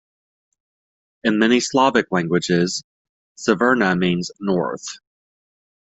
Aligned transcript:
In 1.23 1.37
many 1.37 1.59
Slavic 1.59 2.07
languages, 2.11 2.83
Severna 3.37 3.95
means 3.95 4.31
"north". 4.39 4.97